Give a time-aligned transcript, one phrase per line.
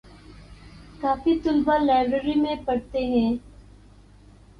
[1.01, 3.29] کافی طلبہ لائبریری میں پڑھتے ہیں